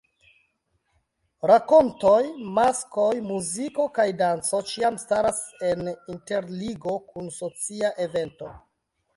[1.49, 2.23] Rakontoj,
[2.55, 8.51] maskoj, muziko kaj danco ĉiam staras en interligo kun socia evento.